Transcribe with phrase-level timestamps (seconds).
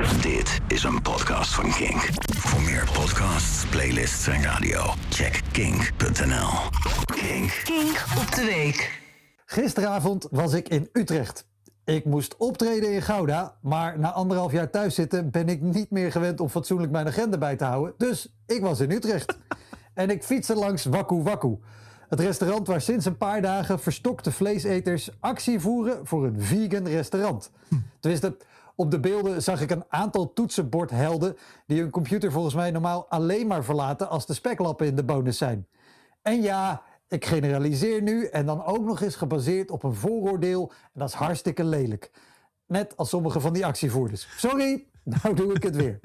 [0.00, 2.08] Dit is een podcast van Kink.
[2.36, 6.48] Voor meer podcasts, playlists en radio, check kink.nl.
[7.04, 7.60] Kink.
[7.64, 9.00] Kink op de week.
[9.46, 11.46] Gisteravond was ik in Utrecht.
[11.84, 16.12] Ik moest optreden in Gouda, maar na anderhalf jaar thuis zitten ben ik niet meer
[16.12, 17.94] gewend om fatsoenlijk mijn agenda bij te houden.
[17.96, 19.38] Dus ik was in Utrecht.
[19.94, 21.58] en ik fietste langs Waku Waku.
[22.08, 27.50] Het restaurant waar sinds een paar dagen verstokte vleeseters actie voeren voor een vegan restaurant.
[28.00, 28.36] Tenminste,
[28.80, 31.36] op de beelden zag ik een aantal toetsenbordhelden
[31.66, 35.38] die hun computer volgens mij normaal alleen maar verlaten als de speklappen in de bonus
[35.38, 35.66] zijn.
[36.22, 41.00] En ja, ik generaliseer nu en dan ook nog eens gebaseerd op een vooroordeel en
[41.00, 42.10] dat is hartstikke lelijk.
[42.66, 44.28] Net als sommige van die actievoerders.
[44.36, 44.86] Sorry,
[45.22, 46.00] nou doe ik het weer.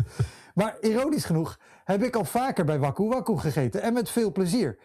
[0.53, 4.79] Maar ironisch genoeg heb ik al vaker bij Waku Waku gegeten en met veel plezier.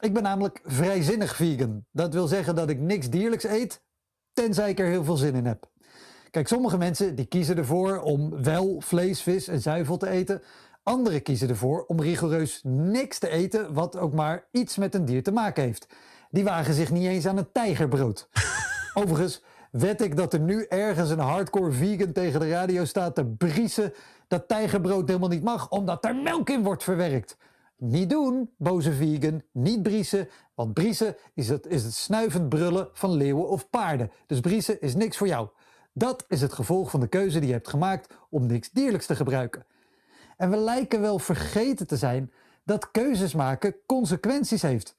[0.00, 1.84] Ik ben namelijk vrijzinnig vegan.
[1.90, 3.82] Dat wil zeggen dat ik niks dierlijks eet,
[4.32, 5.70] tenzij ik er heel veel zin in heb.
[6.38, 10.42] Kijk, sommige mensen die kiezen ervoor om wel vlees, vis en zuivel te eten.
[10.82, 15.22] Anderen kiezen ervoor om rigoureus niks te eten wat ook maar iets met een dier
[15.22, 15.86] te maken heeft.
[16.30, 18.28] Die wagen zich niet eens aan een tijgerbrood.
[18.94, 23.24] Overigens wed ik dat er nu ergens een hardcore vegan tegen de radio staat te
[23.24, 23.92] briesen
[24.28, 27.36] dat tijgerbrood helemaal niet mag omdat er melk in wordt verwerkt.
[27.76, 33.10] Niet doen, boze vegan, niet briesen, want briesen is het, is het snuivend brullen van
[33.12, 34.10] leeuwen of paarden.
[34.26, 35.48] Dus briesen is niks voor jou.
[35.98, 39.16] Dat is het gevolg van de keuze die je hebt gemaakt om niks dierlijks te
[39.16, 39.64] gebruiken.
[40.36, 42.32] En we lijken wel vergeten te zijn
[42.64, 44.94] dat keuzes maken consequenties heeft.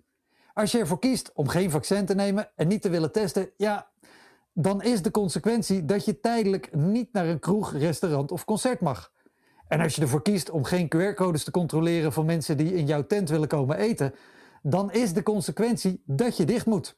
[0.53, 3.88] Als je ervoor kiest om geen vaccin te nemen en niet te willen testen, ja,
[4.53, 9.11] dan is de consequentie dat je tijdelijk niet naar een kroeg, restaurant of concert mag.
[9.67, 13.05] En als je ervoor kiest om geen QR-codes te controleren van mensen die in jouw
[13.05, 14.14] tent willen komen eten,
[14.61, 16.97] dan is de consequentie dat je dicht moet.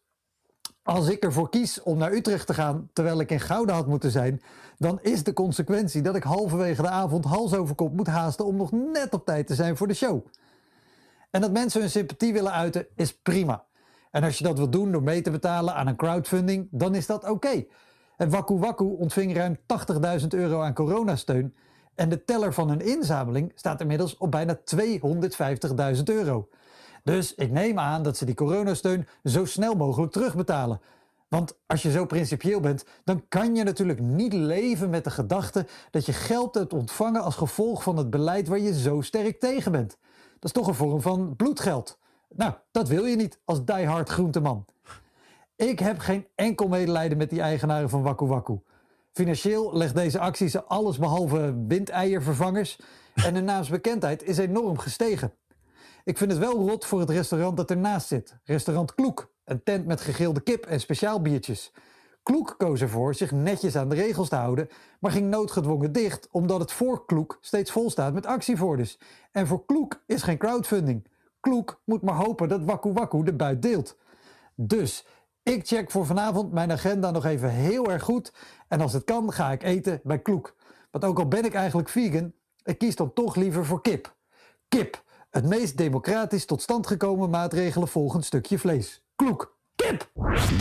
[0.84, 4.12] Als ik ervoor kies om naar Utrecht te gaan terwijl ik in Gouda had moeten
[4.12, 4.42] zijn,
[4.78, 8.56] dan is de consequentie dat ik halverwege de avond hals over kop moet haasten om
[8.56, 10.26] nog net op tijd te zijn voor de show.
[11.30, 13.64] En dat mensen hun sympathie willen uiten is prima.
[14.12, 17.06] En als je dat wilt doen door mee te betalen aan een crowdfunding, dan is
[17.06, 17.66] dat oké.
[18.18, 19.58] En Waku Waku ontving ruim
[20.22, 21.56] 80.000 euro aan coronasteun
[21.96, 24.59] en de teller van hun inzameling staat inmiddels op bijna
[25.96, 26.47] 250.000 euro.
[27.03, 30.81] Dus ik neem aan dat ze die coronasteun zo snel mogelijk terugbetalen.
[31.28, 35.67] Want als je zo principieel bent, dan kan je natuurlijk niet leven met de gedachte
[35.91, 39.72] dat je geld hebt ontvangen als gevolg van het beleid waar je zo sterk tegen
[39.72, 39.97] bent.
[40.40, 42.00] Dat is toch een vorm van bloedgeld.
[42.29, 44.66] Nou, dat wil je niet als diehard groenteman.
[45.56, 48.59] Ik heb geen enkel medelijden met die eigenaren van Waku Waku.
[49.11, 52.79] Financieel legt deze actie ze alles behalve windeiervervangers
[53.13, 55.34] en de naamsbekendheid is enorm gestegen.
[56.03, 58.38] Ik vind het wel rot voor het restaurant dat ernaast zit.
[58.44, 61.72] Restaurant Kloek, een tent met gegrilde kip en speciaal biertjes.
[62.23, 64.69] Kloek koos ervoor zich netjes aan de regels te houden,
[65.00, 68.97] maar ging noodgedwongen dicht omdat het voor Kloek steeds vol staat met actievoerders.
[69.31, 71.07] En voor Kloek is geen crowdfunding.
[71.40, 73.97] Kloek moet maar hopen dat Waku Waku de buit deelt.
[74.56, 75.06] Dus
[75.44, 78.34] ik check voor vanavond mijn agenda nog even heel erg goed
[78.67, 80.56] en als het kan ga ik eten bij Kloek.
[80.91, 84.16] Want ook al ben ik eigenlijk vegan, ik kies dan toch liever voor kip.
[84.67, 89.02] Kip, het meest democratisch tot stand gekomen maatregelen volgens stukje vlees.
[89.16, 90.09] Kloek, kip!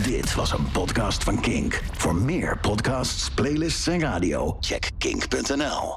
[0.03, 1.82] Dit was een podcast van Kink.
[1.92, 5.88] Voor meer podcasts, playlists en radio, check kink.nl.